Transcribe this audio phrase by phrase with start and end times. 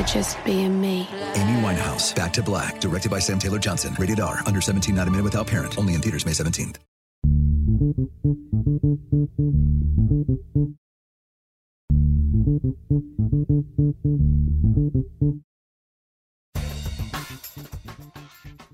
[0.00, 1.08] for just being me.
[1.34, 3.94] Amy Winehouse, Back to Black, directed by Sam Taylor Johnson.
[3.98, 5.78] Rated R, under 17, not a minute without parent.
[5.78, 6.76] Only in theaters May 17th.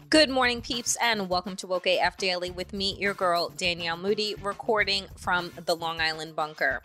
[0.08, 4.34] Good morning, peeps, and welcome to Woke AF Daily with me, your girl, Danielle Moody,
[4.41, 6.82] recording from the Long Island bunker.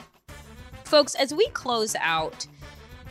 [0.83, 2.45] Folks, as we close out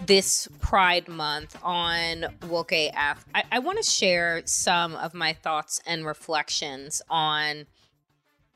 [0.06, 5.80] this Pride Month on Woke AF, I, I want to share some of my thoughts
[5.86, 7.66] and reflections on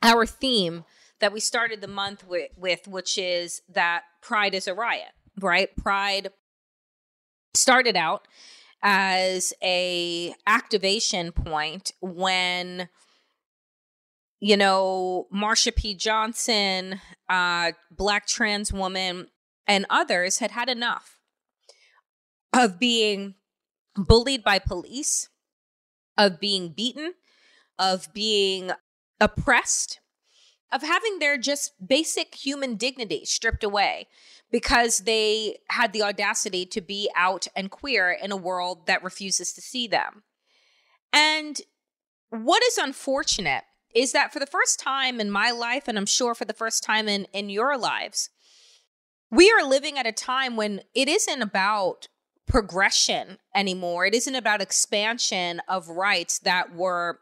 [0.03, 0.85] our theme
[1.21, 5.75] that we started the month with, with, which is that Pride is a riot, right?
[5.77, 6.31] Pride
[7.55, 8.27] started out
[8.83, 12.89] as a activation point when
[14.41, 15.95] you know marsha p.
[15.95, 19.29] Johnson uh, black trans woman
[19.67, 21.14] and others had had enough
[22.57, 23.35] of being
[23.97, 25.29] bullied by police
[26.17, 27.15] of being beaten
[27.79, 28.71] of being
[29.21, 30.01] oppressed
[30.75, 34.09] of having their just basic human dignity stripped away
[34.51, 39.53] because they had the audacity to be out and queer in a world that refuses
[39.53, 40.25] to see them.
[41.13, 41.61] And
[42.31, 43.63] what is unfortunate
[43.95, 46.83] is that for the first time in my life, and I'm sure for the first
[46.83, 48.31] time in, in your lives,
[49.31, 52.09] we are living at a time when it isn't about
[52.47, 54.07] progression anymore.
[54.07, 57.21] It isn't about expansion of rights that were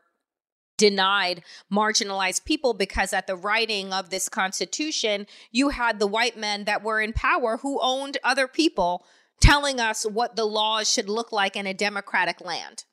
[0.79, 6.65] denied marginalized people because at the writing of this constitution, you had the white men
[6.65, 9.05] that were in power who owned other people
[9.41, 12.85] telling us what the laws should look like in a democratic land.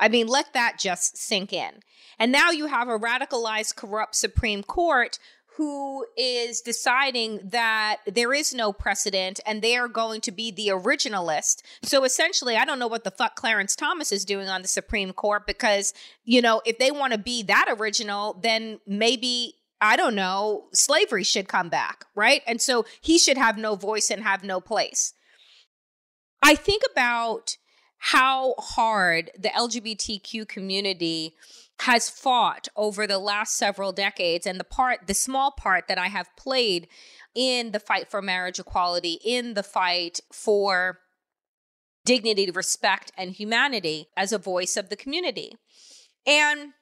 [0.00, 1.80] I mean, let that just sink in.
[2.18, 5.18] And now you have a radicalized, corrupt Supreme Court
[5.58, 10.68] who is deciding that there is no precedent and they are going to be the
[10.68, 11.62] originalist.
[11.82, 15.12] So essentially, I don't know what the fuck Clarence Thomas is doing on the Supreme
[15.12, 15.92] Court because,
[16.24, 21.24] you know, if they want to be that original, then maybe I don't know, slavery
[21.24, 22.42] should come back, right?
[22.46, 25.12] And so he should have no voice and have no place.
[26.40, 27.56] I think about
[27.98, 31.34] how hard the LGBTQ community
[31.80, 36.08] has fought over the last several decades and the part the small part that I
[36.08, 36.88] have played
[37.34, 40.98] in the fight for marriage equality in the fight for
[42.04, 45.52] dignity respect and humanity as a voice of the community.
[46.26, 46.72] And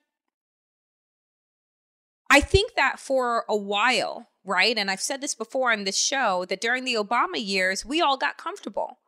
[2.31, 6.47] I think that for a while right and I've said this before on this show
[6.49, 8.99] that during the Obama years we all got comfortable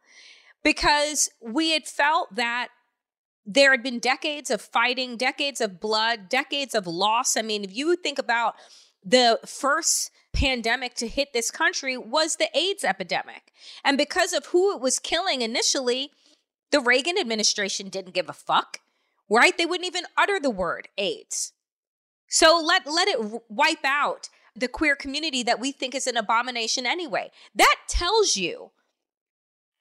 [0.62, 2.68] because we had felt that
[3.50, 7.34] there had been decades of fighting, decades of blood, decades of loss.
[7.34, 8.54] I mean, if you think about
[9.02, 13.50] the first pandemic to hit this country was the AIDS epidemic.
[13.82, 16.10] And because of who it was killing initially,
[16.70, 18.80] the Reagan administration didn't give a fuck,
[19.30, 19.56] right?
[19.56, 21.54] They wouldn't even utter the word AIDS.
[22.28, 26.84] So let let it wipe out the queer community that we think is an abomination
[26.84, 27.30] anyway.
[27.54, 28.72] That tells you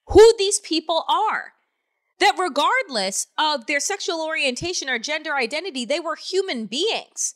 [0.07, 1.51] who these people are
[2.19, 7.35] that regardless of their sexual orientation or gender identity, they were human beings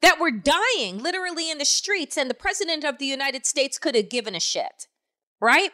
[0.00, 3.94] that were dying literally in the streets, and the president of the United States could
[3.94, 4.86] have given a shit,
[5.40, 5.72] right?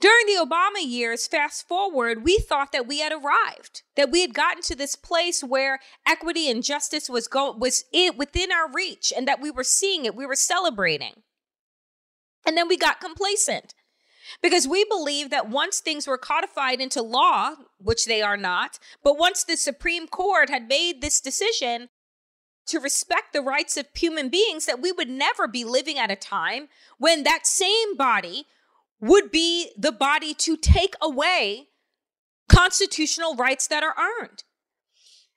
[0.00, 4.32] During the Obama years, fast forward, we thought that we had arrived, that we had
[4.32, 9.12] gotten to this place where equity and justice was go- was it within our reach
[9.14, 11.22] and that we were seeing it, we were celebrating.
[12.46, 13.74] And then we got complacent
[14.42, 19.18] because we believe that once things were codified into law, which they are not, but
[19.18, 21.88] once the Supreme Court had made this decision
[22.66, 26.16] to respect the rights of human beings, that we would never be living at a
[26.16, 26.68] time
[26.98, 28.46] when that same body
[29.00, 31.68] would be the body to take away
[32.48, 34.44] constitutional rights that are earned.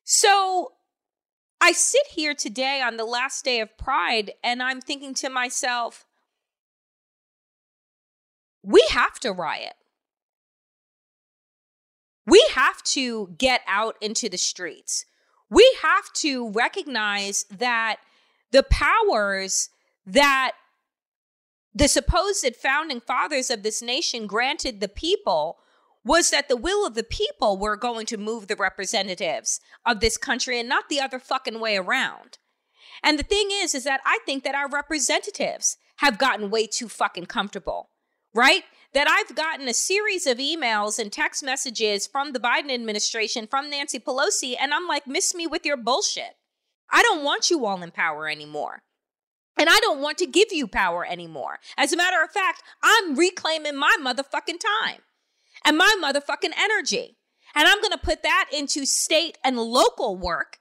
[0.04, 0.74] So
[1.62, 6.06] I sit here today on the last day of Pride and I'm thinking to myself,
[8.64, 9.74] we have to riot.
[12.26, 15.06] We have to get out into the streets.
[15.50, 17.98] We have to recognize that
[18.52, 19.70] the powers
[20.06, 20.54] that
[21.76, 25.58] the supposed founding fathers of this nation granted the people
[26.06, 30.18] was that the will of the people were going to move the representatives of this
[30.18, 32.38] country and not the other fucking way around.
[33.02, 36.90] And the thing is, is that I think that our representatives have gotten way too
[36.90, 37.90] fucking comfortable,
[38.34, 38.64] right?
[38.94, 43.70] That I've gotten a series of emails and text messages from the Biden administration, from
[43.70, 46.36] Nancy Pelosi, and I'm like, miss me with your bullshit.
[46.92, 48.84] I don't want you all in power anymore.
[49.58, 51.60] And I don't want to give you power anymore.
[51.78, 55.02] As a matter of fact, I'm reclaiming my motherfucking time
[55.66, 57.18] and my motherfucking energy.
[57.56, 60.58] And I'm going to put that into state and local work,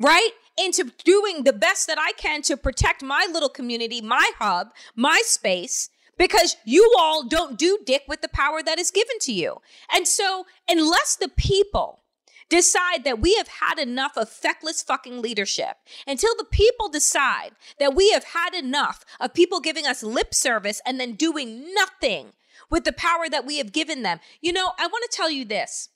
[0.00, 0.30] right?
[0.58, 5.22] Into doing the best that I can to protect my little community, my hub, my
[5.24, 5.88] space,
[6.18, 9.60] because you all don't do dick with the power that is given to you.
[9.94, 12.00] And so, unless the people
[12.48, 15.76] decide that we have had enough of feckless fucking leadership,
[16.06, 20.80] until the people decide that we have had enough of people giving us lip service
[20.84, 22.32] and then doing nothing
[22.70, 24.20] with the power that we have given them.
[24.40, 25.88] You know, I want to tell you this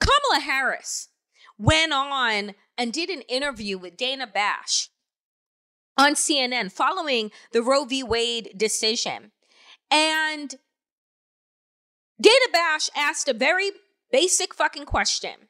[0.00, 1.08] Kamala Harris
[1.58, 4.90] went on and did an interview with Dana Bash
[5.96, 8.02] on CNN following the Roe v.
[8.02, 9.32] Wade decision.
[9.90, 10.54] And
[12.20, 13.70] Dana Bash asked a very
[14.10, 15.48] basic fucking question.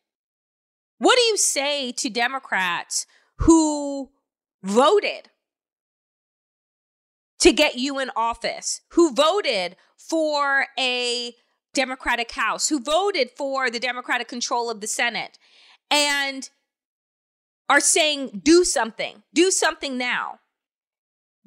[0.98, 3.06] What do you say to Democrats
[3.38, 4.10] who
[4.62, 5.30] voted
[7.40, 11.34] to get you in office, who voted for a
[11.74, 15.38] Democratic House, who voted for the Democratic control of the Senate,
[15.90, 16.48] and
[17.68, 20.38] are saying, do something, do something now?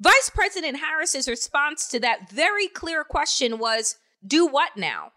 [0.00, 5.12] Vice President Harris's response to that very clear question was, do what now?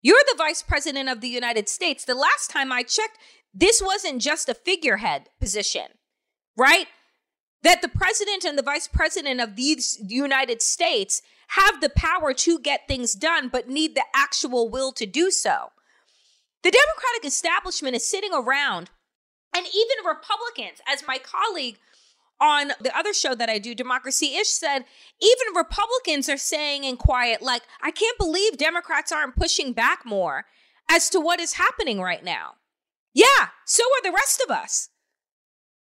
[0.00, 2.04] You're the vice president of the United States.
[2.04, 3.18] The last time I checked,
[3.52, 5.86] this wasn't just a figurehead position,
[6.56, 6.86] right?
[7.62, 12.58] That the president and the vice president of these United States have the power to
[12.60, 15.70] get things done, but need the actual will to do so.
[16.62, 18.90] The Democratic establishment is sitting around,
[19.54, 21.78] and even Republicans, as my colleague
[22.40, 24.84] on the other show that I do, Democracy Ish, said
[25.20, 30.46] even Republicans are saying in quiet, like, I can't believe Democrats aren't pushing back more
[30.90, 32.54] as to what is happening right now.
[33.14, 34.90] Yeah, so are the rest of us.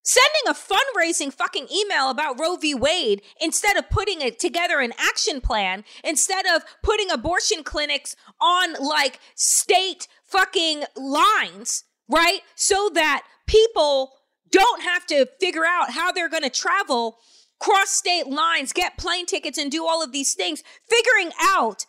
[0.07, 2.75] Sending a fundraising fucking email about Roe v.
[2.75, 8.75] Wade instead of putting it together an action plan, instead of putting abortion clinics on
[8.75, 12.41] like state fucking lines, right?
[12.55, 14.13] So that people
[14.51, 17.19] don't have to figure out how they're going to travel
[17.61, 20.63] cross state lines, get plane tickets, and do all of these things.
[20.89, 21.87] Figuring out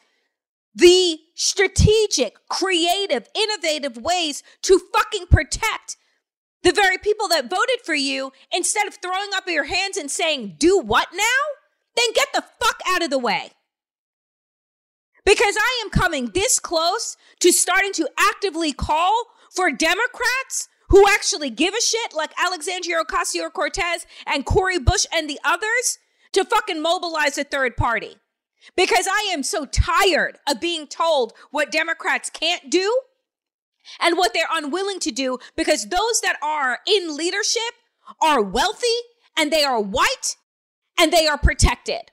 [0.73, 5.97] the strategic, creative, innovative ways to fucking protect
[6.63, 10.55] the very people that voted for you instead of throwing up your hands and saying,
[10.57, 11.23] do what now?
[11.95, 13.51] Then get the fuck out of the way.
[15.25, 21.49] Because I am coming this close to starting to actively call for Democrats who actually
[21.49, 25.97] give a shit, like Alexandria Ocasio Cortez and Cori Bush and the others,
[26.33, 28.15] to fucking mobilize a third party.
[28.75, 32.99] Because I am so tired of being told what Democrats can't do
[33.99, 37.61] and what they're unwilling to do because those that are in leadership
[38.21, 38.87] are wealthy
[39.37, 40.35] and they are white
[40.99, 42.11] and they are protected.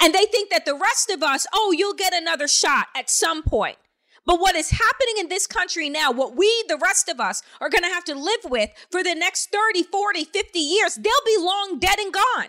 [0.00, 3.42] And they think that the rest of us, oh, you'll get another shot at some
[3.42, 3.76] point.
[4.24, 7.70] But what is happening in this country now, what we, the rest of us, are
[7.70, 11.36] going to have to live with for the next 30, 40, 50 years, they'll be
[11.38, 12.48] long dead and gone.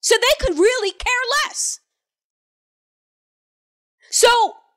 [0.00, 1.12] So they could really care
[1.46, 1.80] less.
[4.10, 4.28] So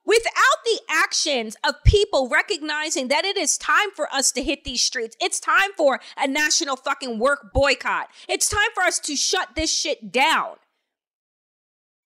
[0.05, 4.81] without the actions of people recognizing that it is time for us to hit these
[4.81, 8.09] streets, it's time for a national fucking work boycott.
[8.27, 10.55] It's time for us to shut this shit down.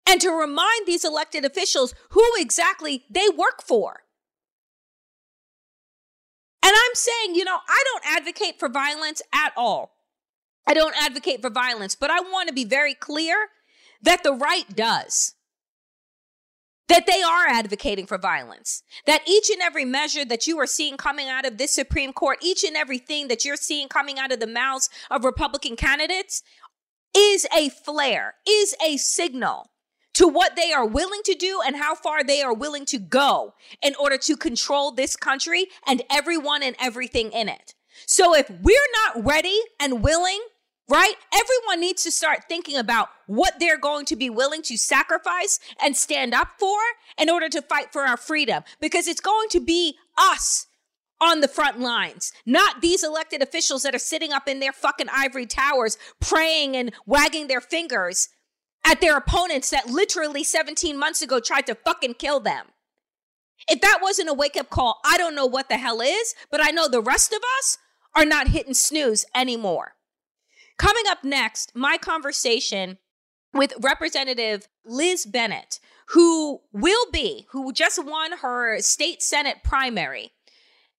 [0.07, 4.03] And to remind these elected officials who exactly they work for.
[6.63, 9.91] And I'm saying, you know, I don't advocate for violence at all.
[10.65, 13.35] I don't advocate for violence, but I want to be very clear
[14.01, 15.35] that the right does.
[16.87, 18.83] That they are advocating for violence.
[19.05, 22.37] That each and every measure that you are seeing coming out of this Supreme Court,
[22.41, 26.43] each and everything that you're seeing coming out of the mouths of Republican candidates
[27.15, 29.69] is a flare, is a signal
[30.13, 33.53] to what they are willing to do and how far they are willing to go
[33.81, 37.73] in order to control this country and everyone and everything in it.
[38.05, 40.41] So if we're not ready and willing,
[40.89, 41.15] right?
[41.33, 45.95] Everyone needs to start thinking about what they're going to be willing to sacrifice and
[45.95, 46.77] stand up for
[47.17, 50.67] in order to fight for our freedom because it's going to be us
[51.21, 55.07] on the front lines, not these elected officials that are sitting up in their fucking
[55.13, 58.29] ivory towers praying and wagging their fingers
[58.85, 62.67] at their opponents that literally 17 months ago tried to fucking kill them.
[63.69, 66.63] If that wasn't a wake up call, I don't know what the hell is, but
[66.63, 67.77] I know the rest of us
[68.15, 69.95] are not hitting snooze anymore.
[70.77, 72.97] Coming up next, my conversation
[73.53, 80.31] with Representative Liz Bennett, who will be, who just won her state Senate primary.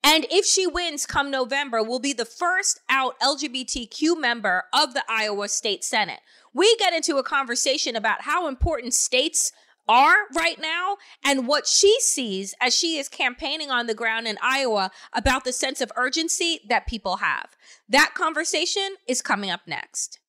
[0.05, 5.03] And if she wins come November, will be the first out LGBTQ member of the
[5.09, 6.21] Iowa State Senate
[6.55, 9.53] we get into a conversation about how important states
[9.87, 14.39] are right now and what she sees as she is campaigning on the ground in
[14.41, 17.51] Iowa about the sense of urgency that people have.
[17.89, 20.21] That conversation is coming up next.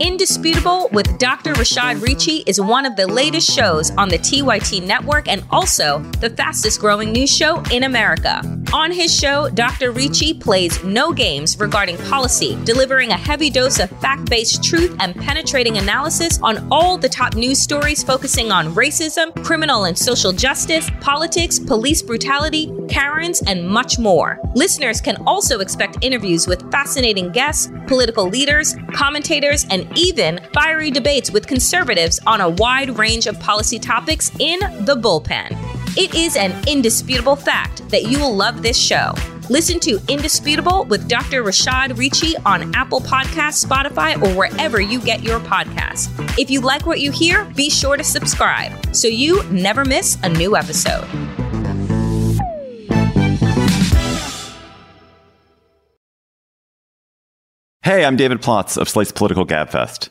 [0.00, 1.52] Indisputable with Dr.
[1.54, 6.30] Rashad Richey is one of the latest shows on the TYT network and also the
[6.30, 8.42] fastest growing news show in America.
[8.72, 9.92] On his show, Dr.
[9.92, 15.14] Richey plays no games regarding policy, delivering a heavy dose of fact based truth and
[15.14, 20.90] penetrating analysis on all the top news stories focusing on racism, criminal and social justice,
[21.00, 24.40] politics, police brutality, Karens, and much more.
[24.54, 31.30] Listeners can also expect interviews with fascinating guests, political leaders, commentators, and even fiery debates
[31.30, 35.56] with conservatives on a wide range of policy topics in the bullpen.
[35.96, 39.12] It is an indisputable fact that you will love this show.
[39.50, 41.44] Listen to Indisputable with Dr.
[41.44, 46.08] Rashad Richey on Apple Podcasts, Spotify, or wherever you get your podcasts.
[46.38, 50.28] If you like what you hear, be sure to subscribe so you never miss a
[50.28, 51.06] new episode.
[57.84, 60.08] Hey, I'm David Plotz of Slate's Political Gabfest.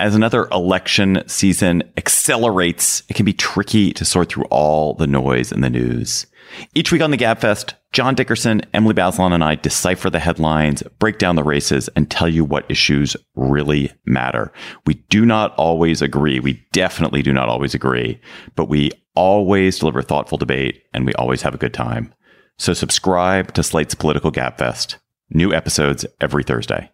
[0.00, 5.52] As another election season accelerates, it can be tricky to sort through all the noise
[5.52, 6.26] in the news.
[6.74, 11.18] Each week on the Gabfest, John Dickerson, Emily Bazelon, and I decipher the headlines, break
[11.18, 14.52] down the races, and tell you what issues really matter.
[14.84, 16.40] We do not always agree.
[16.40, 18.20] We definitely do not always agree,
[18.56, 22.12] but we always deliver thoughtful debate and we always have a good time.
[22.58, 24.96] So subscribe to Slate's Political Gabfest.
[25.30, 26.90] New episodes every Thursday.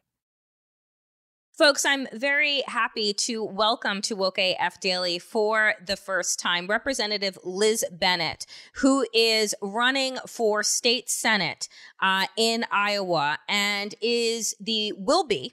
[1.58, 7.36] Folks, I'm very happy to welcome to Woke AF Daily for the first time Representative
[7.42, 11.68] Liz Bennett, who is running for state senate
[12.00, 15.52] uh, in Iowa and is the will be.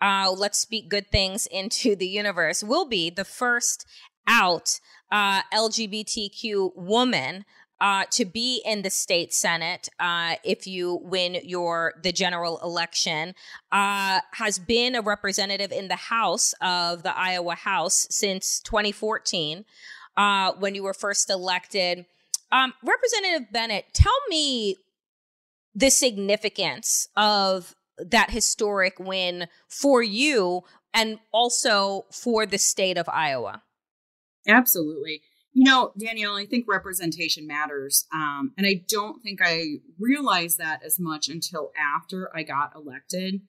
[0.00, 2.64] Uh, let's speak good things into the universe.
[2.64, 3.84] Will be the first
[4.26, 4.80] out
[5.10, 7.44] uh, LGBTQ woman
[7.82, 13.34] uh, to be in the state senate uh, if you win your the general election
[13.72, 19.64] uh, has been a representative in the house of the iowa house since 2014
[20.16, 22.06] uh, when you were first elected.
[22.50, 24.76] Um, representative Bennett, tell me
[25.74, 30.62] the significance of that historic win for you
[30.94, 33.62] and also for the state of iowa.
[34.46, 35.22] Absolutely
[35.52, 38.06] you know, Danielle, I think representation matters.
[38.12, 43.42] Um, and I don't think I realized that as much until after I got elected.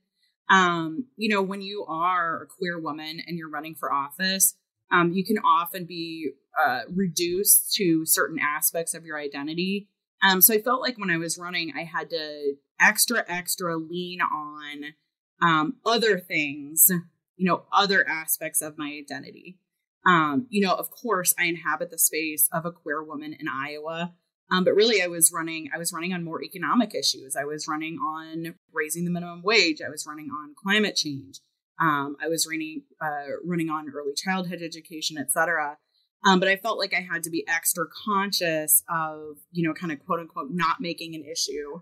[0.49, 4.55] Um, you know, when you are a queer woman and you're running for office,
[4.91, 9.87] um, you can often be uh, reduced to certain aspects of your identity.
[10.21, 14.19] Um, so I felt like when I was running, I had to extra, extra lean
[14.21, 14.93] on
[15.41, 16.91] um, other things,
[17.37, 19.57] you know, other aspects of my identity.
[20.05, 24.13] Um, you know, of course, I inhabit the space of a queer woman in Iowa.
[24.51, 25.69] Um, but really, I was running.
[25.73, 27.35] I was running on more economic issues.
[27.35, 29.81] I was running on raising the minimum wage.
[29.81, 31.39] I was running on climate change.
[31.81, 35.77] Um, I was running uh, running on early childhood education, et cetera.
[36.25, 39.91] Um, but I felt like I had to be extra conscious of, you know, kind
[39.91, 41.81] of quote unquote not making an issue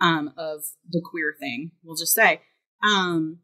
[0.00, 1.72] um, of the queer thing.
[1.82, 2.42] We'll just say.
[2.88, 3.40] Um,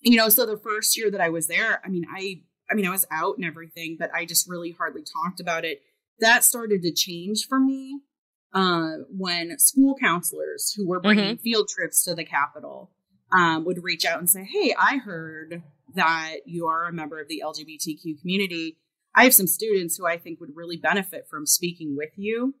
[0.00, 2.86] you know, so the first year that I was there, I mean, I, I mean,
[2.86, 5.82] I was out and everything, but I just really hardly talked about it.
[6.20, 8.00] That started to change for me
[8.52, 11.42] uh, when school counselors who were bringing mm-hmm.
[11.42, 12.90] field trips to the Capitol
[13.32, 15.62] um, would reach out and say, Hey, I heard
[15.94, 18.78] that you are a member of the LGBTQ community.
[19.14, 22.54] I have some students who I think would really benefit from speaking with you.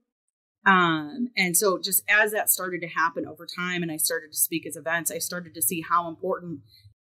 [0.66, 4.38] Um, and so just as that started to happen over time and I started to
[4.38, 6.60] speak as events, I started to see how important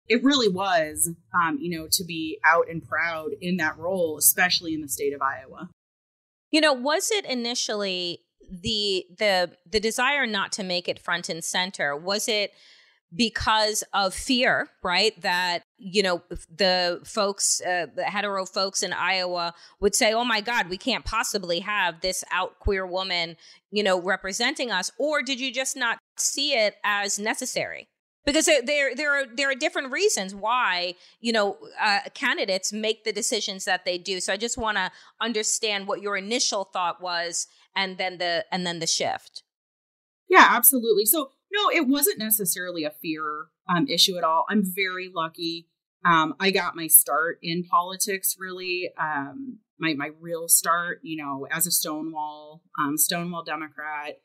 [0.08, 4.74] it really was, um, you know, to be out and proud in that role, especially
[4.74, 5.68] in the state of Iowa.
[6.50, 11.44] You know, was it initially the the the desire not to make it front and
[11.44, 11.96] center?
[11.96, 12.52] Was it
[13.14, 15.18] because of fear, right?
[15.22, 16.22] That, you know,
[16.54, 21.04] the folks, uh, the hetero folks in Iowa would say, oh my God, we can't
[21.04, 23.36] possibly have this out queer woman,
[23.70, 24.90] you know, representing us.
[24.98, 27.88] Or did you just not see it as necessary?
[28.26, 33.12] Because there, there, are there are different reasons why you know uh, candidates make the
[33.12, 34.20] decisions that they do.
[34.20, 38.66] So I just want to understand what your initial thought was, and then the and
[38.66, 39.42] then the shift.
[40.28, 41.06] Yeah, absolutely.
[41.06, 44.44] So no, it wasn't necessarily a fear um, issue at all.
[44.50, 45.68] I'm very lucky.
[46.04, 48.90] Um, I got my start in politics really.
[49.00, 54.20] Um, my my real start, you know, as a Stonewall um, Stonewall Democrat.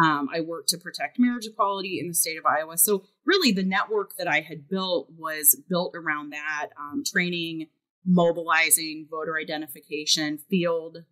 [0.00, 2.78] Um, I worked to protect marriage equality in the state of Iowa.
[2.78, 7.68] So really, the network that I had built was built around that um, training,
[8.04, 11.04] mobilizing, voter identification, field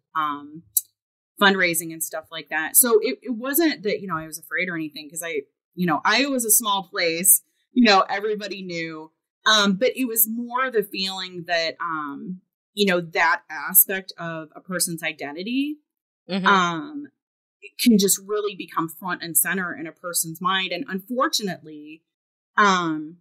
[1.40, 2.76] fundraising and stuff like that.
[2.76, 5.42] So it, it wasn't that, you know, I was afraid or anything because I,
[5.74, 7.42] you know, Iowa was a small place,
[7.72, 9.10] you know, everybody knew.
[9.46, 12.40] Um, but it was more the feeling that, um,
[12.74, 15.76] you know, that aspect of a person's identity
[16.28, 16.46] mm-hmm.
[16.46, 17.08] um,
[17.78, 20.72] can just really become front and center in a person's mind.
[20.72, 22.02] And unfortunately,
[22.56, 23.18] um,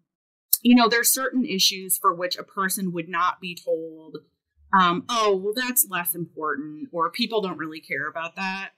[0.61, 4.17] you know, there's certain issues for which a person would not be told,
[4.77, 8.71] um, oh, well, that's less important, or people don't really care about that.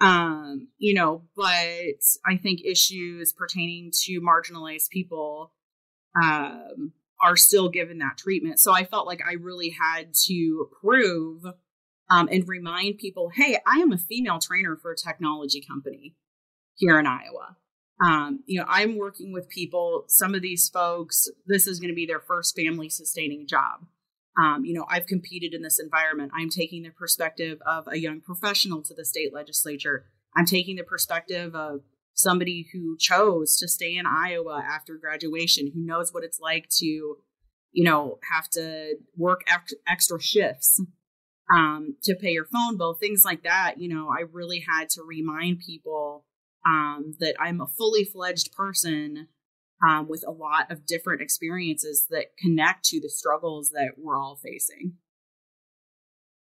[0.00, 1.46] Um, you know, but
[2.24, 5.52] I think issues pertaining to marginalized people
[6.22, 8.60] um, are still given that treatment.
[8.60, 11.44] So I felt like I really had to prove
[12.10, 16.14] um, and remind people hey, I am a female trainer for a technology company
[16.74, 17.56] here in Iowa.
[18.04, 21.96] Um, you know, I'm working with people, some of these folks, this is going to
[21.96, 23.86] be their first family sustaining job.
[24.40, 26.30] Um, you know, I've competed in this environment.
[26.32, 30.04] I'm taking the perspective of a young professional to the state legislature.
[30.36, 31.80] I'm taking the perspective of
[32.14, 36.86] somebody who chose to stay in Iowa after graduation, who knows what it's like to,
[36.86, 39.40] you know, have to work
[39.88, 40.80] extra shifts
[41.52, 43.74] um, to pay your phone bill, things like that.
[43.78, 46.24] You know, I really had to remind people
[46.66, 49.28] um, that I'm a fully fledged person
[49.86, 54.36] um, with a lot of different experiences that connect to the struggles that we're all
[54.42, 54.94] facing.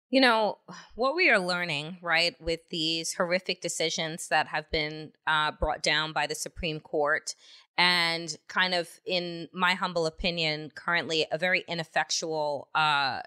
[0.08, 0.58] You know,
[0.94, 6.12] what we are learning, right, with these horrific decisions that have been uh, brought down
[6.12, 7.34] by the Supreme Court,
[7.76, 13.20] and kind of, in my humble opinion, currently a very ineffectual uh,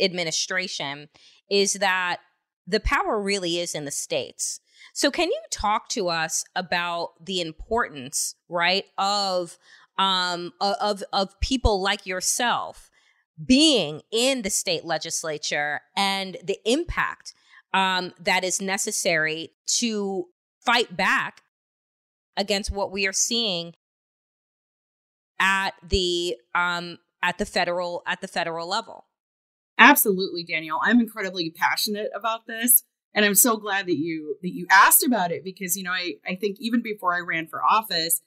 [0.00, 1.08] administration,
[1.50, 2.18] is that
[2.66, 4.60] the power really is in the states.
[4.92, 9.58] So, can you talk to us about the importance, right, of
[9.98, 12.90] um, of of people like yourself
[13.44, 17.34] being in the state legislature and the impact
[17.72, 20.26] um, that is necessary to
[20.64, 21.42] fight back
[22.36, 23.74] against what we are seeing
[25.40, 29.04] at the um, at the federal at the federal level.
[29.78, 30.80] Absolutely, Danielle.
[30.82, 32.82] I'm incredibly passionate about this
[33.14, 36.14] and i'm so glad that you that you asked about it because you know i
[36.26, 38.20] i think even before i ran for office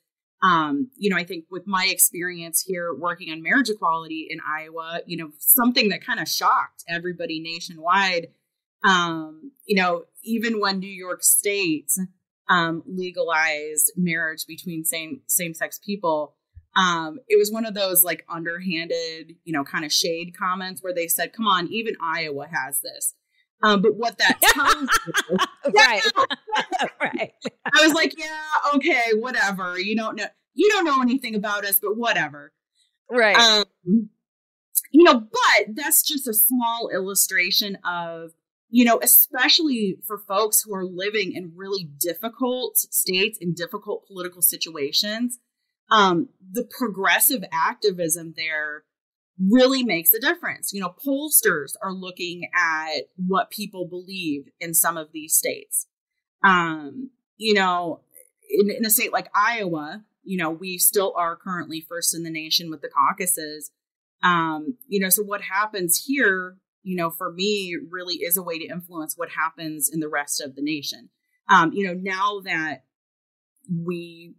[0.44, 5.02] um you know i think with my experience here working on marriage equality in iowa
[5.06, 8.28] you know something that kind of shocked everybody nationwide
[8.84, 11.92] um you know even when new york state
[12.50, 16.36] um legalized marriage between same same sex people
[16.76, 20.94] um it was one of those like underhanded you know kind of shade comments where
[20.94, 23.16] they said come on even iowa has this
[23.64, 24.90] um, but what that tells
[25.30, 25.38] you,
[25.76, 26.02] right,
[27.02, 27.32] right.
[27.66, 29.80] I was like, yeah, okay, whatever.
[29.80, 32.54] You don't know, you don't know anything about us, but whatever.
[33.10, 33.36] Right.
[33.36, 33.66] Um,
[34.92, 38.32] you know, but that's just a small illustration of,
[38.70, 44.42] you know, especially for folks who are living in really difficult states in difficult political
[44.42, 45.40] situations.
[45.92, 48.84] Um, the progressive activism there
[49.40, 50.72] really makes a difference.
[50.74, 55.88] You know, pollsters are looking at what people believe in some of these states.
[56.44, 58.02] Um, you know,
[58.50, 62.30] in, in a state like Iowa, You know, we still are currently first in the
[62.30, 63.72] nation with the caucuses.
[64.24, 68.60] Um, you know, so what happens here, you know, for me really is a way
[68.60, 71.10] to influence what happens in the rest of the nation.
[71.50, 72.84] Um, you know, now that
[73.70, 74.36] we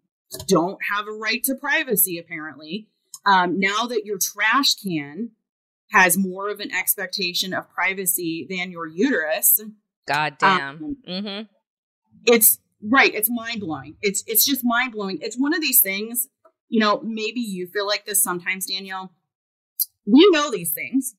[0.47, 2.89] don't have a right to privacy, apparently,
[3.27, 5.31] um, now that your trash can
[5.91, 9.61] has more of an expectation of privacy than your uterus.
[10.09, 10.77] God damn.
[10.77, 11.43] Um, mm-hmm.
[12.25, 13.15] It's right.
[13.15, 13.97] It's mind blowing.
[14.01, 15.19] It's it's just mind blowing.
[15.21, 16.29] It's one of these things.
[16.69, 19.13] You know, maybe you feel like this sometimes, Danielle.
[20.07, 21.15] We know these things.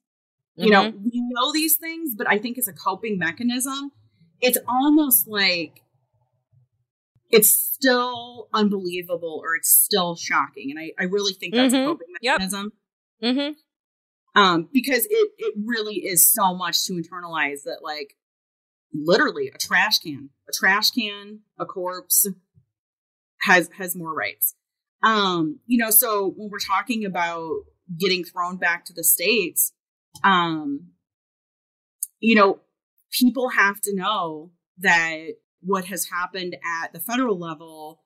[0.58, 0.64] Mm-hmm.
[0.64, 1.04] You know, mm-hmm.
[1.04, 3.92] we know these things, but I think it's a coping mechanism.
[4.42, 5.83] It's almost like
[7.34, 10.72] it's still unbelievable or it's still shocking.
[10.72, 11.84] And I, I really think that's mm-hmm.
[11.84, 12.72] a coping mechanism.
[13.20, 13.36] Yep.
[13.36, 14.40] Mm-hmm.
[14.40, 18.16] Um, because it, it really is so much to internalize that, like,
[18.94, 22.28] literally a trash can, a trash can, a corpse
[23.42, 24.56] has has more rights.
[25.04, 27.64] Um, you know, so when we're talking about
[28.00, 29.74] getting thrown back to the states,
[30.24, 30.92] um,
[32.20, 32.60] you know,
[33.12, 35.28] people have to know that
[35.66, 38.02] what has happened at the federal level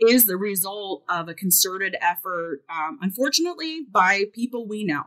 [0.00, 5.02] is the result of a concerted effort, um, unfortunately, by people we know,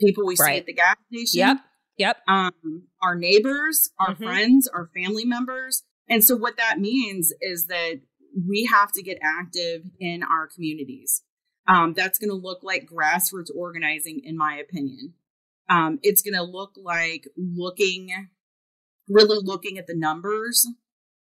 [0.00, 0.54] people we right.
[0.54, 1.48] see at the gas station.
[1.48, 1.56] Yep.
[1.98, 2.16] Yep.
[2.28, 4.24] Um, our neighbors, our mm-hmm.
[4.24, 5.82] friends, our family members.
[6.08, 8.00] And so what that means is that
[8.48, 11.22] we have to get active in our communities.
[11.66, 15.14] Um, that's going to look like grassroots organizing, in my opinion.
[15.68, 18.28] Um, it's going to look like looking,
[19.08, 20.66] really looking at the numbers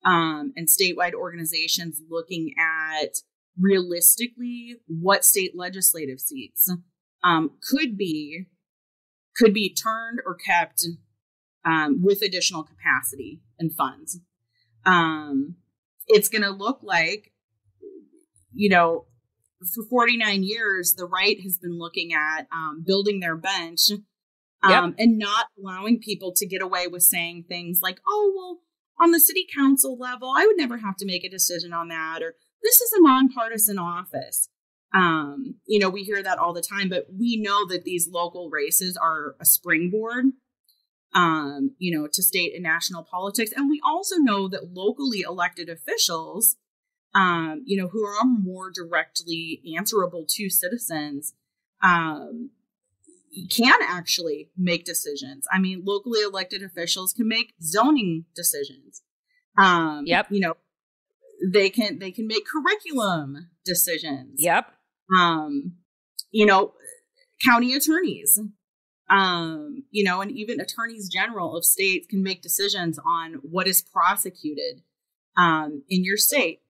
[0.04, 3.18] um, and statewide organizations looking at
[3.61, 6.72] realistically what state legislative seats
[7.24, 8.46] um, could be
[9.37, 10.84] could be turned or kept
[11.64, 14.20] um, with additional capacity and funds.
[14.84, 15.56] Um,
[16.06, 17.32] it's going to look like,
[18.52, 19.06] you know,
[19.74, 23.90] for 49 years, the right has been looking at um, building their bench
[24.62, 24.94] um, yep.
[24.98, 28.58] and not allowing people to get away with saying things like, oh, well,
[29.00, 32.22] on the city council level, I would never have to make a decision on that,
[32.22, 34.48] or this is a nonpartisan office.
[34.94, 38.48] Um, you know, we hear that all the time, but we know that these local
[38.50, 40.26] races are a springboard,
[41.14, 43.52] um, you know, to state and national politics.
[43.54, 46.56] And we also know that locally elected officials,
[47.14, 51.34] um, you know, who are more directly answerable to citizens,
[51.82, 52.50] um,
[53.51, 55.47] can actually make decisions.
[55.53, 59.03] I mean, locally elected officials can make zoning decisions.
[59.59, 60.27] Um, yep.
[60.31, 60.55] You know,
[61.47, 64.37] they can they can make curriculum decisions.
[64.38, 64.67] Yep.
[65.17, 65.75] Um,
[66.31, 66.75] you know,
[67.45, 68.38] county attorneys,
[69.11, 73.83] um, you know, and even attorneys general of states can make decisions on what is
[73.83, 74.83] prosecuted
[75.37, 76.61] um, in your state.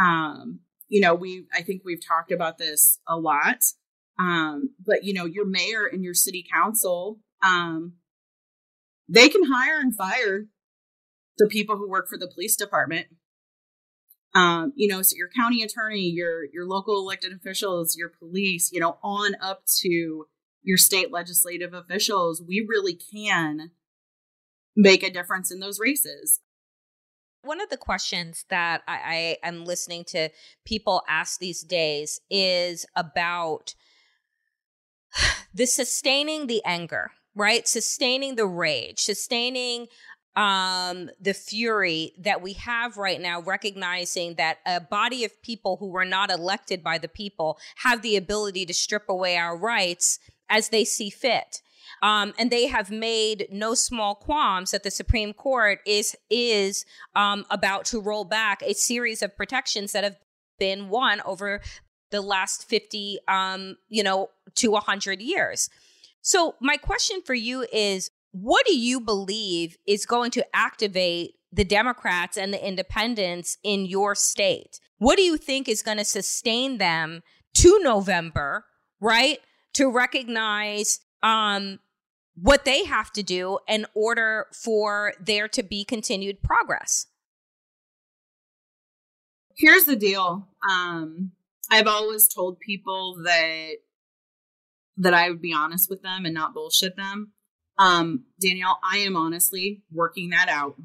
[0.00, 3.62] Um, you know, we I think we've talked about this a lot.
[4.18, 7.94] Um, but you know, your mayor and your city council, um,
[9.08, 10.46] they can hire and fire
[11.38, 13.06] the people who work for the police department.
[14.34, 18.80] Um, you know, so your county attorney, your your local elected officials, your police, you
[18.80, 20.26] know, on up to
[20.62, 23.72] your state legislative officials, we really can
[24.76, 26.40] make a difference in those races.
[27.42, 30.30] One of the questions that I, I am listening to
[30.64, 33.74] people ask these days is about
[35.54, 37.66] the sustaining the anger, right?
[37.66, 39.86] Sustaining the rage, sustaining
[40.34, 45.88] um the fury that we have right now recognizing that a body of people who
[45.88, 50.70] were not elected by the people have the ability to strip away our rights as
[50.70, 51.60] they see fit
[52.02, 57.44] um, and they have made no small qualms that the Supreme Court is is um,
[57.50, 60.16] about to roll back a series of protections that have
[60.58, 61.60] been won over
[62.12, 65.68] the last 50 um you know to 100 years.
[66.20, 71.64] So my question for you is what do you believe is going to activate the
[71.64, 74.78] democrats and the independents in your state?
[74.98, 77.22] What do you think is going to sustain them
[77.54, 78.64] to november
[79.00, 79.40] right
[79.74, 81.80] to recognize um
[82.34, 87.06] what they have to do in order for there to be continued progress?
[89.56, 91.32] Here's the deal um
[91.70, 93.74] I've always told people that
[94.98, 97.32] that I would be honest with them and not bullshit them.
[97.78, 100.76] Um, Danielle, I am honestly working that out.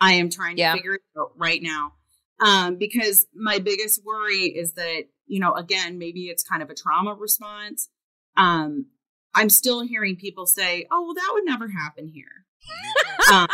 [0.00, 0.74] I am trying to yeah.
[0.74, 1.92] figure it out right now.
[2.40, 6.74] Um, because my biggest worry is that, you know, again, maybe it's kind of a
[6.74, 7.88] trauma response.
[8.36, 8.86] Um,
[9.34, 12.46] I'm still hearing people say, oh, well, that would never happen here.
[13.32, 13.48] um,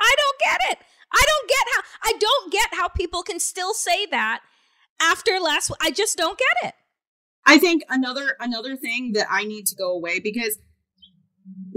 [0.00, 0.78] I don't get it.
[1.14, 4.40] I don't get how I don't get how people can still say that
[5.10, 6.74] after last I just don't get it.
[7.44, 10.58] I think another another thing that I need to go away because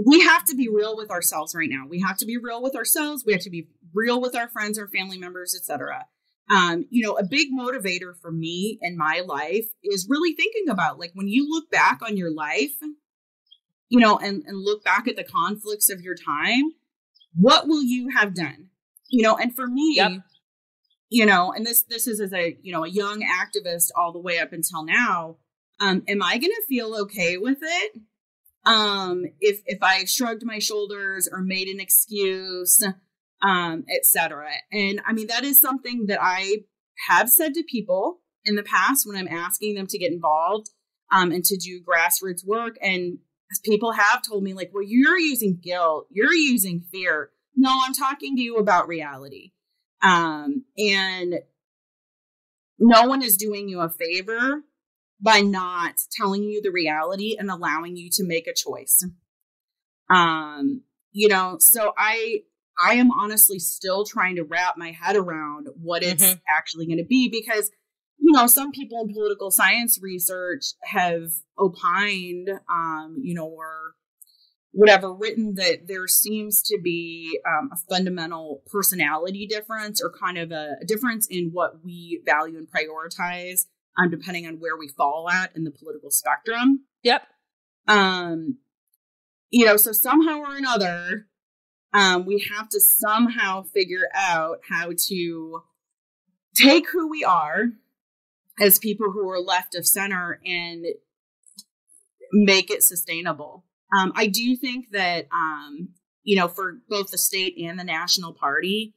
[0.04, 1.84] we have to be real with ourselves right now.
[1.88, 3.24] We have to be real with ourselves.
[3.26, 6.06] We have to be real with our friends, our family members, etc.
[6.48, 10.98] Um, you know, a big motivator for me in my life is really thinking about
[10.98, 12.76] like when you look back on your life,
[13.88, 16.72] you know, and, and look back at the conflicts of your time,
[17.34, 18.68] what will you have done?
[19.08, 20.12] You know, and for me, yep.
[21.08, 24.18] You know, and this this is as a you know a young activist all the
[24.18, 25.36] way up until now.
[25.78, 28.00] Um, am I going to feel okay with it?
[28.64, 32.82] Um, if if I shrugged my shoulders or made an excuse,
[33.42, 34.48] um, etc.
[34.72, 36.64] And I mean, that is something that I
[37.08, 40.70] have said to people in the past when I'm asking them to get involved
[41.12, 42.76] um, and to do grassroots work.
[42.80, 43.18] And
[43.64, 47.30] people have told me, like, well, you're using guilt, you're using fear.
[47.54, 49.52] No, I'm talking to you about reality.
[50.06, 51.40] Um, and
[52.78, 54.62] no one is doing you a favor
[55.20, 59.04] by not telling you the reality and allowing you to make a choice.
[60.14, 62.42] Um, you know, so I
[62.78, 66.38] I am honestly still trying to wrap my head around what it's mm-hmm.
[66.46, 67.70] actually going to be because,
[68.18, 73.94] you know, some people in political science research have opined, um, you know, or
[74.76, 80.52] whatever, written that there seems to be um, a fundamental personality difference or kind of
[80.52, 83.64] a, a, difference in what we value and prioritize,
[83.96, 86.84] um, depending on where we fall at in the political spectrum.
[87.02, 87.22] Yep.
[87.88, 88.58] Um,
[89.48, 91.26] you know, so somehow or another,
[91.94, 95.62] um, we have to somehow figure out how to
[96.54, 97.70] take who we are
[98.60, 100.84] as people who are left of center and
[102.30, 103.64] make it sustainable.
[103.96, 105.90] Um, I do think that, um,
[106.22, 108.94] you know, for both the state and the national party,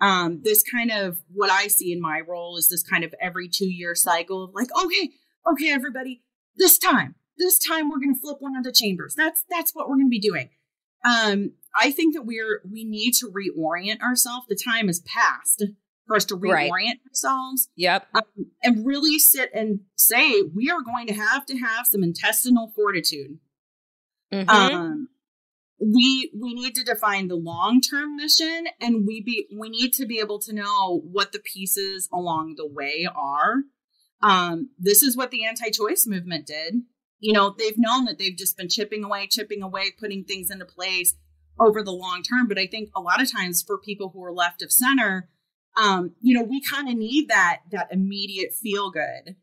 [0.00, 3.48] um, this kind of what I see in my role is this kind of every
[3.48, 5.10] two year cycle of like, okay,
[5.50, 6.22] okay, everybody,
[6.56, 9.14] this time, this time we're going to flip one of the chambers.
[9.16, 10.50] That's that's what we're going to be doing.
[11.04, 14.46] Um, I think that we're we need to reorient ourselves.
[14.48, 15.64] The time has passed
[16.06, 16.98] for us to reorient right.
[17.08, 17.68] ourselves.
[17.76, 18.06] Yep.
[18.14, 18.22] Um,
[18.62, 23.38] and really sit and say we are going to have to have some intestinal fortitude.
[24.32, 24.48] Mm-hmm.
[24.48, 25.08] Um,
[25.78, 30.06] we we need to define the long term mission, and we be we need to
[30.06, 33.56] be able to know what the pieces along the way are.
[34.22, 36.82] Um, this is what the anti-choice movement did.
[37.18, 40.64] You know, they've known that they've just been chipping away, chipping away, putting things into
[40.64, 41.14] place
[41.58, 42.46] over the long term.
[42.48, 45.28] But I think a lot of times for people who are left of center,
[45.76, 49.36] um, you know, we kind of need that that immediate feel good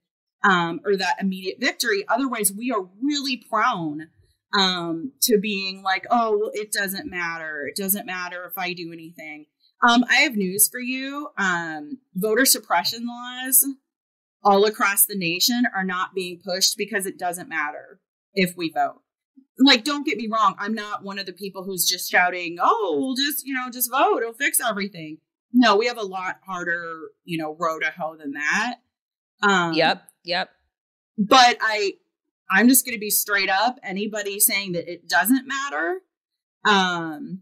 [0.43, 2.05] um, or that immediate victory.
[2.07, 4.07] Otherwise, we are really prone
[4.57, 7.65] um, to being like, oh, well, it doesn't matter.
[7.67, 9.45] It doesn't matter if I do anything.
[9.87, 11.29] Um, I have news for you.
[11.37, 13.65] Um, voter suppression laws
[14.43, 17.99] all across the nation are not being pushed because it doesn't matter
[18.33, 19.01] if we vote
[19.59, 22.95] like don't get me wrong i'm not one of the people who's just shouting oh
[22.99, 25.17] we'll just you know just vote it'll fix everything
[25.51, 28.75] no we have a lot harder you know road to hoe than that
[29.43, 30.49] um yep yep
[31.17, 31.91] but i
[32.51, 36.01] i'm just going to be straight up anybody saying that it doesn't matter
[36.65, 37.41] um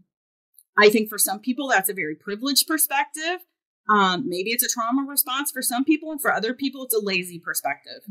[0.78, 3.44] i think for some people that's a very privileged perspective
[3.88, 7.04] um maybe it's a trauma response for some people and for other people it's a
[7.04, 8.02] lazy perspective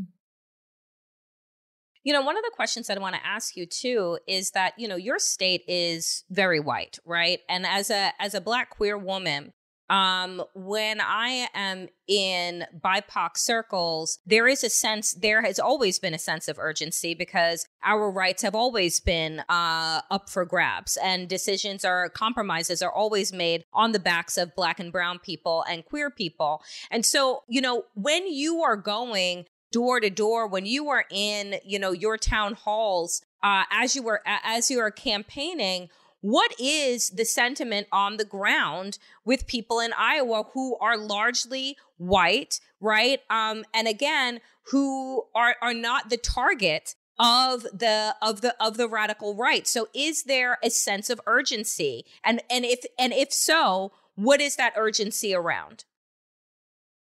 [2.08, 4.72] you know, one of the questions that I want to ask you too is that,
[4.78, 7.40] you know, your state is very white, right?
[7.50, 9.52] And as a as a black queer woman,
[9.90, 16.14] um when i am in bipoc circles there is a sense there has always been
[16.14, 21.30] a sense of urgency because our rights have always been uh up for grabs and
[21.30, 25.86] decisions or compromises are always made on the backs of black and brown people and
[25.86, 26.62] queer people.
[26.92, 31.56] And so you know when you are going door to door when you are in
[31.66, 35.90] you know your town halls uh, as you were as you are campaigning
[36.22, 42.60] what is the sentiment on the ground with people in Iowa who are largely white,
[42.80, 43.20] right?
[43.30, 48.88] Um, and again, who are are not the target of the of the of the
[48.88, 49.68] radical right.
[49.68, 52.06] So, is there a sense of urgency?
[52.24, 55.86] And and if and if so, what is that urgency around?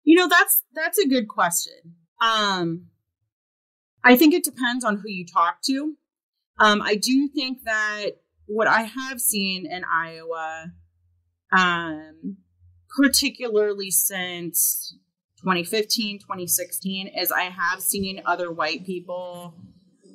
[0.05, 1.97] You know, that's that's a good question.
[2.21, 2.87] Um,
[4.05, 5.97] I think it depends on who you talk to.
[6.59, 8.13] Um, I do think that
[8.47, 10.73] what I have seen in Iowa,
[11.57, 12.37] um,
[12.97, 14.97] particularly since
[15.41, 19.55] 2015, 2016, is I have seen other white people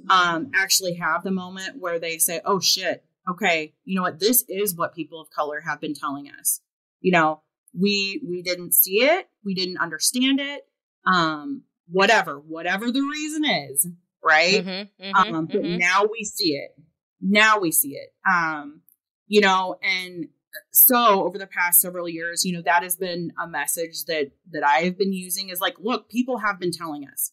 [0.09, 4.19] um, actually have the moment where they say, oh shit, okay, you know what?
[4.19, 6.61] This is what people of color have been telling us.
[6.99, 7.41] You know,
[7.77, 10.67] we we didn't see it, we didn't understand it,
[11.05, 13.87] um, whatever, whatever the reason is,
[14.23, 14.65] right?
[14.65, 15.79] Mm-hmm, mm-hmm, um, but mhm.
[15.79, 16.71] now we see it.
[17.21, 18.13] Now we see it.
[18.29, 18.81] Um,
[19.27, 20.27] you know, and
[20.71, 24.63] so over the past several years, you know, that has been a message that that
[24.63, 27.31] I have been using is like, look, people have been telling us.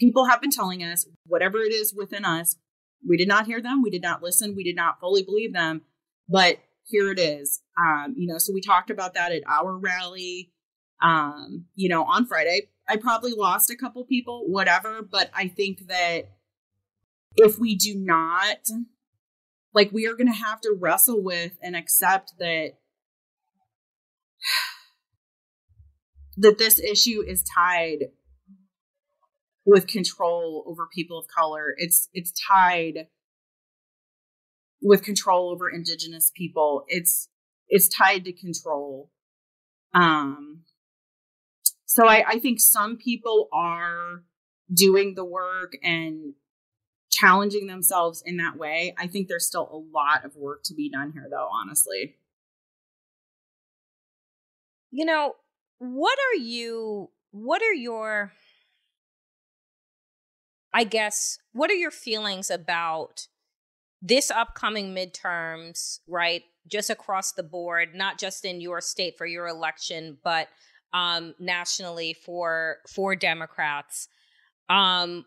[0.00, 2.56] People have been telling us whatever it is within us.
[3.06, 3.82] We did not hear them.
[3.82, 4.54] We did not listen.
[4.56, 5.82] We did not fully believe them.
[6.28, 7.62] But here it is.
[7.78, 10.52] Um, you know, so we talked about that at our rally.
[11.02, 15.02] Um, you know, on Friday, I probably lost a couple people, whatever.
[15.02, 16.30] But I think that
[17.36, 18.68] if we do not
[19.74, 22.72] like we are going to have to wrestle with and accept that
[26.36, 28.10] that this issue is tied
[29.64, 31.74] with control over people of color.
[31.76, 33.08] It's it's tied
[34.80, 36.84] with control over indigenous people.
[36.88, 37.28] It's
[37.68, 39.10] it's tied to control.
[39.94, 40.62] Um
[41.88, 44.22] so i i think some people are
[44.72, 46.34] doing the work and
[47.20, 48.94] challenging themselves in that way.
[48.98, 52.16] I think there's still a lot of work to be done here, though, honestly.
[54.90, 55.34] You know,
[55.78, 58.32] what are you, what are your,
[60.72, 63.26] I guess, what are your feelings about
[64.00, 66.42] this upcoming midterms, right?
[66.66, 70.48] Just across the board, not just in your state for your election, but
[70.92, 74.08] um, nationally for for Democrats.
[74.68, 75.24] Um,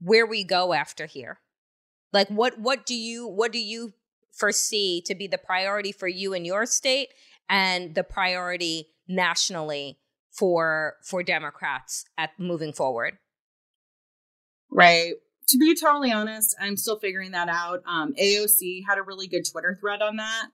[0.00, 1.38] where we go after here
[2.12, 3.92] like what what do you what do you
[4.32, 7.08] foresee to be the priority for you in your state
[7.48, 9.98] and the priority nationally
[10.30, 13.18] for for democrats at moving forward
[14.70, 15.14] Right.
[15.48, 17.82] To be totally honest, I'm still figuring that out.
[17.86, 20.46] Um, AOC had a really good Twitter thread on that.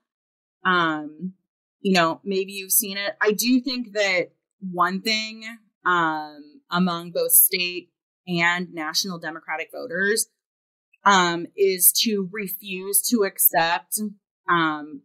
[0.63, 1.33] Um,
[1.81, 3.15] you know, maybe you've seen it.
[3.21, 4.31] I do think that
[4.71, 5.43] one thing
[5.85, 7.89] um, among both state
[8.27, 10.27] and national Democratic voters
[11.05, 13.99] um, is to refuse to accept,
[14.49, 15.01] um,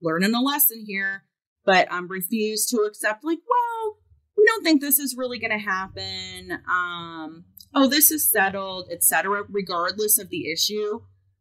[0.00, 1.24] learning a lesson here,
[1.64, 3.96] but um, refuse to accept, like, well,
[4.36, 6.52] we don't think this is really going to happen.
[6.68, 9.44] Um, oh, this is settled, etc.
[9.48, 11.00] Regardless of the issue,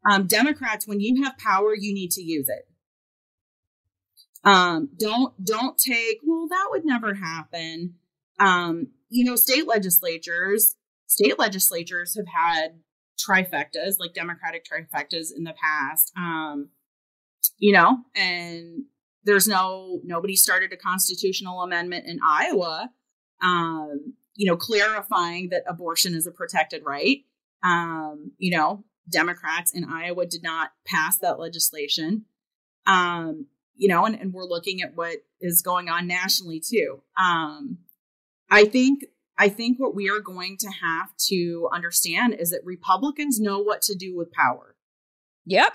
[0.10, 2.68] um, Democrats, when you have power, you need to use it.
[4.44, 6.20] Um, don't don't take.
[6.26, 7.96] Well, that would never happen.
[8.40, 10.76] Um, you know, state legislatures,
[11.14, 12.80] state legislatures have had
[13.20, 16.12] trifectas, like Democratic trifectas, in the past.
[16.18, 16.70] Um,
[17.58, 18.86] you know, and
[19.24, 22.90] there's no nobody started a constitutional amendment in Iowa.
[23.42, 27.20] Um, you know, clarifying that abortion is a protected right.
[27.64, 32.26] Um, you know, Democrats in Iowa did not pass that legislation.
[32.88, 37.04] Um, you know, and, and we're looking at what is going on nationally too.
[37.18, 37.80] Um,
[38.50, 39.06] I think
[39.38, 43.82] I think what we are going to have to understand is that Republicans know what
[43.84, 44.76] to do with power.
[45.46, 45.74] yep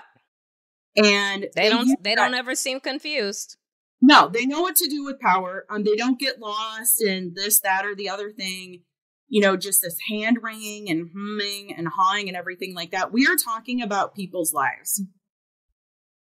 [0.95, 3.57] And they don't they don't ever seem confused
[4.01, 5.65] No, they know what to do with power.
[5.69, 8.83] Um, they don't get lost in this, that, or the other thing.
[9.27, 13.11] You know, just this hand wringing and humming and hawing and everything like that.
[13.11, 15.03] We are talking about people's lives.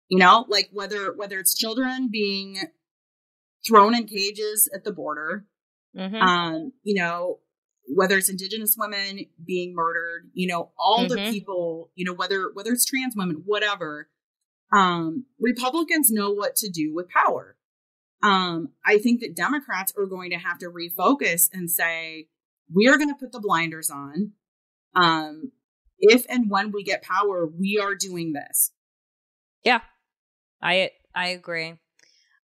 [0.10, 2.58] You know, like whether whether it's children being
[3.68, 5.46] thrown in cages at the border,
[5.98, 6.22] Mhm.
[6.22, 7.40] um, you know,
[7.94, 11.32] whether it's indigenous women being murdered, you know, all the Mhm.
[11.32, 14.10] people, you know, whether whether it's trans women, whatever,
[14.72, 17.58] um, Republicans know what to do with power.
[18.22, 22.30] Um, I think that Democrats are going to have to refocus and say,
[22.74, 24.34] we are going to put the blinders on.
[24.96, 25.52] Um,
[26.00, 28.72] if and when we get power, we are doing this.
[29.64, 29.82] Yeah,
[30.62, 31.80] I I agree.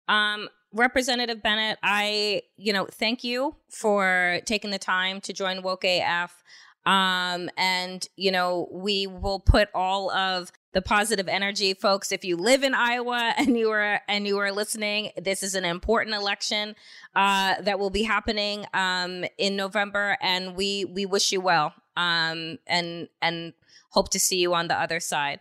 [0.07, 5.84] Um, Representative Bennett, I you know thank you for taking the time to join Woke
[5.84, 6.43] AF.
[6.86, 12.12] Um, and you know we will put all of the positive energy, folks.
[12.12, 15.65] If you live in Iowa and you are and you are listening, this is an
[15.65, 16.75] important election
[17.15, 21.73] uh, that will be happening um, in November, and we we wish you well.
[21.97, 23.54] Um, and and
[23.89, 25.39] hope to see you on the other side.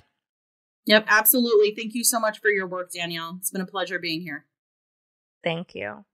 [0.87, 1.75] Yep, absolutely.
[1.75, 3.37] Thank you so much for your work, Danielle.
[3.39, 4.47] It's been a pleasure being here.
[5.43, 6.05] Thank you.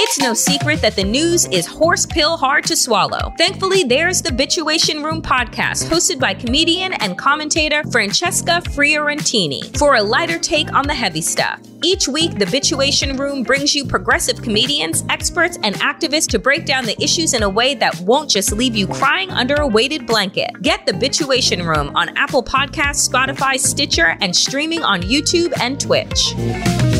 [0.00, 3.32] It's no secret that the news is horse pill hard to swallow.
[3.36, 10.02] Thankfully, there's the Bituation Room podcast, hosted by comedian and commentator Francesca Fiorentini, for a
[10.02, 11.60] lighter take on the heavy stuff.
[11.82, 16.84] Each week, the Bituation Room brings you progressive comedians, experts, and activists to break down
[16.84, 20.50] the issues in a way that won't just leave you crying under a weighted blanket.
[20.62, 26.97] Get the Bituation Room on Apple Podcasts, Spotify, Stitcher, and streaming on YouTube and Twitch.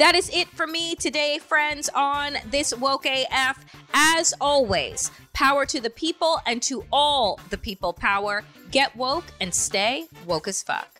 [0.00, 3.62] That is it for me today, friends, on this Woke AF.
[3.92, 8.42] As always, power to the people and to all the people power.
[8.70, 10.99] Get woke and stay woke as fuck.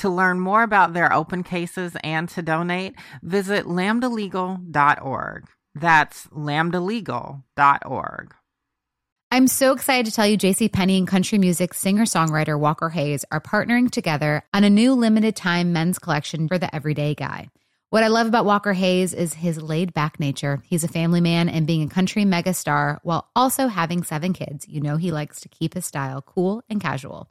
[0.00, 5.44] To learn more about their open cases and to donate, visit lambdalegal.org.
[5.74, 8.34] That's lambdalegal.org.
[9.30, 13.40] I'm so excited to tell you JC Penney and country music singer-songwriter Walker Hayes are
[13.40, 17.48] partnering together on a new limited time men's collection for the everyday guy.
[17.90, 20.62] What I love about Walker Hayes is his laid back nature.
[20.66, 24.68] He's a family man and being a country megastar while also having seven kids.
[24.68, 27.30] You know, he likes to keep his style cool and casual.